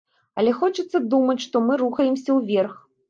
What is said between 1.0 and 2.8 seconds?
думаць, што мы рухаемся ўверх.